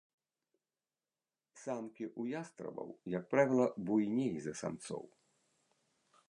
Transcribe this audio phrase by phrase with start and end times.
[1.63, 5.05] Самкі ў ястрабаў, як правіла, буйней за самцоў.